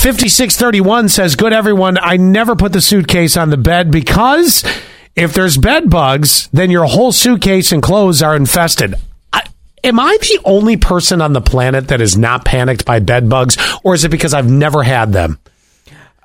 5631 0.00 1.10
says, 1.10 1.36
Good 1.36 1.52
everyone. 1.52 1.98
I 2.00 2.16
never 2.16 2.56
put 2.56 2.72
the 2.72 2.80
suitcase 2.80 3.36
on 3.36 3.50
the 3.50 3.58
bed 3.58 3.90
because 3.90 4.64
if 5.14 5.34
there's 5.34 5.58
bed 5.58 5.90
bugs, 5.90 6.48
then 6.54 6.70
your 6.70 6.86
whole 6.86 7.12
suitcase 7.12 7.70
and 7.70 7.82
clothes 7.82 8.22
are 8.22 8.34
infested. 8.34 8.94
I, 9.30 9.42
am 9.84 10.00
I 10.00 10.16
the 10.18 10.40
only 10.46 10.78
person 10.78 11.20
on 11.20 11.34
the 11.34 11.42
planet 11.42 11.88
that 11.88 12.00
is 12.00 12.16
not 12.16 12.46
panicked 12.46 12.86
by 12.86 13.00
bed 13.00 13.28
bugs, 13.28 13.58
or 13.84 13.94
is 13.94 14.02
it 14.02 14.10
because 14.10 14.32
I've 14.32 14.50
never 14.50 14.84
had 14.84 15.12
them? 15.12 15.38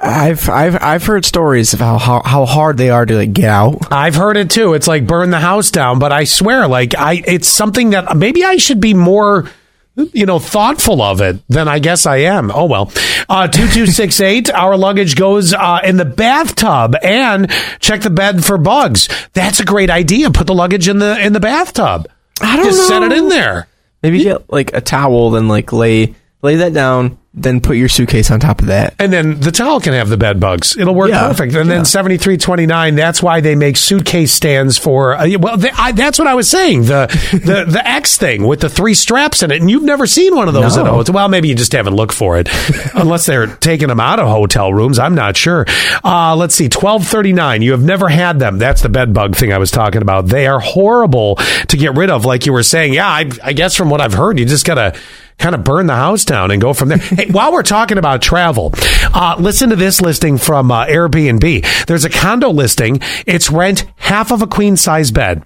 I've 0.00 0.48
I've 0.48 0.80
I've 0.80 1.04
heard 1.04 1.24
stories 1.24 1.74
of 1.74 1.80
how, 1.80 1.98
how, 1.98 2.22
how 2.22 2.44
hard 2.44 2.76
they 2.76 2.90
are 2.90 3.04
to 3.04 3.16
like, 3.16 3.32
get 3.32 3.50
out. 3.50 3.90
I've 3.90 4.14
heard 4.14 4.36
it 4.36 4.48
too. 4.48 4.74
It's 4.74 4.86
like 4.86 5.08
burn 5.08 5.30
the 5.30 5.40
house 5.40 5.72
down, 5.72 5.98
but 5.98 6.12
I 6.12 6.22
swear, 6.22 6.68
like 6.68 6.94
I, 6.96 7.20
it's 7.26 7.48
something 7.48 7.90
that 7.90 8.16
maybe 8.16 8.44
I 8.44 8.58
should 8.58 8.80
be 8.80 8.94
more 8.94 9.50
you 9.96 10.26
know, 10.26 10.38
thoughtful 10.38 11.00
of 11.00 11.20
it, 11.20 11.36
then 11.48 11.68
I 11.68 11.78
guess 11.78 12.06
I 12.06 12.18
am. 12.18 12.50
Oh 12.50 12.66
well. 12.66 12.92
Uh, 13.28 13.48
2268, 13.48 14.50
our 14.50 14.76
luggage 14.76 15.16
goes 15.16 15.54
uh, 15.54 15.80
in 15.84 15.96
the 15.96 16.04
bathtub 16.04 16.94
and 17.02 17.50
check 17.80 18.02
the 18.02 18.10
bed 18.10 18.44
for 18.44 18.58
bugs. 18.58 19.08
That's 19.32 19.60
a 19.60 19.64
great 19.64 19.90
idea. 19.90 20.30
Put 20.30 20.46
the 20.46 20.54
luggage 20.54 20.88
in 20.88 20.98
the 20.98 21.18
in 21.24 21.32
the 21.32 21.40
bathtub. 21.40 22.08
I 22.40 22.56
don't 22.56 22.66
know. 22.66 22.70
Just 22.70 22.90
know. 22.90 23.00
set 23.00 23.02
it 23.02 23.12
in 23.12 23.28
there. 23.28 23.68
Maybe 24.02 24.22
get 24.22 24.52
like 24.52 24.72
a 24.74 24.80
towel, 24.80 25.30
then 25.30 25.48
like 25.48 25.72
lay 25.72 26.14
lay 26.42 26.56
that 26.56 26.72
down, 26.72 27.18
then 27.38 27.60
put 27.60 27.76
your 27.76 27.88
suitcase 27.88 28.30
on 28.30 28.40
top 28.40 28.60
of 28.60 28.66
that. 28.66 28.94
And 28.98 29.12
then 29.12 29.38
the 29.40 29.52
towel 29.52 29.78
can 29.78 29.92
have 29.92 30.08
the 30.08 30.16
bed 30.16 30.40
bugs. 30.40 30.74
It'll 30.74 30.94
work 30.94 31.10
Yeah, 31.10 31.28
perfect. 31.28 31.54
And 31.54 31.68
yeah. 31.68 31.76
then 31.76 31.84
7329, 31.84 32.94
that's 32.94 33.22
why 33.22 33.42
they 33.42 33.54
make 33.54 33.76
suitcase 33.76 34.32
stands 34.32 34.78
for, 34.78 35.14
uh, 35.14 35.28
well, 35.38 35.58
they, 35.58 35.70
I, 35.70 35.92
that's 35.92 36.18
what 36.18 36.26
I 36.26 36.34
was 36.34 36.48
saying. 36.48 36.84
The, 36.84 37.06
the, 37.32 37.64
the 37.70 37.86
X 37.86 38.16
thing 38.16 38.46
with 38.46 38.60
the 38.60 38.70
three 38.70 38.94
straps 38.94 39.42
in 39.42 39.50
it. 39.50 39.60
And 39.60 39.70
you've 39.70 39.82
never 39.82 40.06
seen 40.06 40.34
one 40.34 40.48
of 40.48 40.54
those 40.54 40.76
No. 40.76 40.82
at 40.82 40.88
a 40.88 40.92
hotel. 40.92 41.14
Well, 41.14 41.28
maybe 41.28 41.48
you 41.48 41.54
just 41.54 41.72
haven't 41.72 41.94
looked 41.94 42.14
for 42.14 42.38
it 42.38 42.48
unless 42.94 43.26
they're 43.26 43.46
taking 43.56 43.88
them 43.88 44.00
out 44.00 44.18
of 44.18 44.28
hotel 44.28 44.72
rooms. 44.72 44.98
I'm 44.98 45.14
not 45.14 45.36
sure. 45.36 45.66
Uh, 46.02 46.34
let's 46.36 46.54
see. 46.54 46.64
1239. 46.64 47.60
You 47.60 47.72
have 47.72 47.84
never 47.84 48.08
had 48.08 48.38
them. 48.38 48.56
That's 48.56 48.80
the 48.80 48.88
bed 48.88 49.12
bug 49.12 49.36
thing 49.36 49.52
I 49.52 49.58
was 49.58 49.70
talking 49.70 50.00
about. 50.00 50.26
They 50.28 50.46
are 50.46 50.58
horrible 50.58 51.36
to 51.36 51.76
get 51.76 51.94
rid 51.96 52.08
of. 52.08 52.24
Like 52.24 52.46
you 52.46 52.54
were 52.54 52.62
saying. 52.62 52.94
Yeah, 52.94 53.08
I, 53.08 53.30
I 53.44 53.52
guess 53.52 53.74
from 53.74 53.90
what 53.90 54.00
I've 54.00 54.14
heard, 54.14 54.38
you 54.38 54.46
just 54.46 54.64
got 54.64 54.76
to 54.76 54.98
kind 55.38 55.54
of 55.54 55.64
burn 55.64 55.86
the 55.86 55.94
house 55.94 56.24
down 56.24 56.50
and 56.50 56.60
go 56.60 56.72
from 56.72 56.88
there. 56.88 56.98
hey, 56.98 57.26
while 57.30 57.52
we're 57.52 57.62
talking 57.62 57.98
about 57.98 58.22
travel, 58.22 58.72
uh, 59.14 59.36
listen 59.38 59.70
to 59.70 59.76
this 59.76 60.00
listing 60.00 60.38
from 60.38 60.70
uh, 60.70 60.86
Airbnb. 60.86 61.86
There's 61.86 62.04
a 62.04 62.10
condo 62.10 62.50
listing. 62.50 63.00
It's 63.26 63.50
rent 63.50 63.84
half 63.96 64.32
of 64.32 64.42
a 64.42 64.46
queen 64.46 64.76
size 64.76 65.10
bed. 65.10 65.42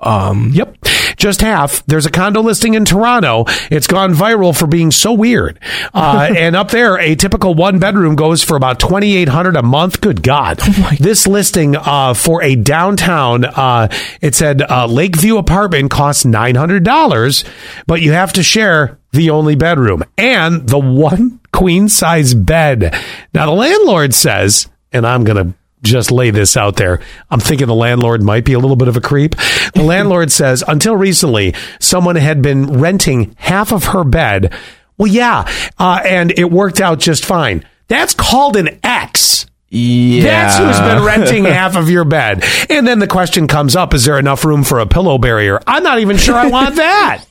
Um, 0.00 0.50
Yep. 0.52 0.76
Just 1.16 1.40
half. 1.40 1.84
There's 1.86 2.04
a 2.04 2.10
condo 2.10 2.42
listing 2.42 2.74
in 2.74 2.84
Toronto. 2.84 3.44
It's 3.70 3.86
gone 3.86 4.12
viral 4.12 4.56
for 4.56 4.66
being 4.66 4.90
so 4.90 5.14
weird. 5.14 5.58
Uh, 5.94 6.30
and 6.36 6.54
up 6.54 6.70
there, 6.70 6.98
a 6.98 7.14
typical 7.14 7.54
one 7.54 7.78
bedroom 7.78 8.16
goes 8.16 8.44
for 8.44 8.54
about 8.54 8.78
2800 8.78 9.56
a 9.56 9.62
month. 9.62 10.02
Good 10.02 10.22
God. 10.22 10.58
this 11.00 11.26
listing 11.26 11.74
uh, 11.74 12.12
for 12.12 12.42
a 12.42 12.54
downtown, 12.54 13.46
uh, 13.46 13.88
it 14.20 14.34
said 14.34 14.60
uh, 14.60 14.86
Lakeview 14.86 15.38
apartment 15.38 15.90
costs 15.90 16.24
$900, 16.24 17.44
but 17.86 18.02
you 18.02 18.12
have 18.12 18.34
to 18.34 18.42
share 18.42 18.98
the 19.16 19.30
only 19.30 19.56
bedroom 19.56 20.04
and 20.16 20.68
the 20.68 20.78
one 20.78 21.40
queen 21.52 21.88
size 21.88 22.34
bed. 22.34 22.94
Now, 23.34 23.46
the 23.46 23.52
landlord 23.52 24.14
says, 24.14 24.68
and 24.92 25.06
I'm 25.06 25.24
going 25.24 25.44
to 25.52 25.54
just 25.82 26.10
lay 26.10 26.30
this 26.30 26.56
out 26.56 26.76
there. 26.76 27.00
I'm 27.30 27.40
thinking 27.40 27.66
the 27.66 27.74
landlord 27.74 28.22
might 28.22 28.44
be 28.44 28.52
a 28.54 28.58
little 28.58 28.76
bit 28.76 28.88
of 28.88 28.96
a 28.96 29.00
creep. 29.00 29.34
The 29.74 29.82
landlord 29.84 30.30
says, 30.30 30.62
until 30.66 30.96
recently, 30.96 31.54
someone 31.80 32.16
had 32.16 32.42
been 32.42 32.78
renting 32.80 33.34
half 33.38 33.72
of 33.72 33.84
her 33.84 34.04
bed. 34.04 34.52
Well, 34.98 35.12
yeah, 35.12 35.46
uh, 35.78 36.00
and 36.04 36.32
it 36.38 36.50
worked 36.50 36.80
out 36.80 36.98
just 36.98 37.24
fine. 37.24 37.64
That's 37.88 38.14
called 38.14 38.56
an 38.56 38.80
X. 38.82 39.46
yeah. 39.68 40.22
That's 40.22 40.56
who's 40.58 40.80
been 40.80 41.04
renting 41.04 41.44
half 41.60 41.76
of 41.76 41.90
your 41.90 42.04
bed. 42.04 42.42
And 42.70 42.86
then 42.86 42.98
the 42.98 43.06
question 43.06 43.46
comes 43.46 43.76
up 43.76 43.92
is 43.94 44.04
there 44.06 44.18
enough 44.18 44.44
room 44.44 44.64
for 44.64 44.78
a 44.80 44.86
pillow 44.86 45.18
barrier? 45.18 45.60
I'm 45.66 45.82
not 45.82 46.00
even 46.00 46.16
sure 46.16 46.34
I 46.34 46.46
want 46.48 46.76
that. 46.76 47.22